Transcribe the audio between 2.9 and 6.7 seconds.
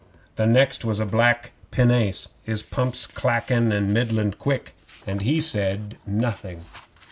clackin' middling quick, and he said nothing.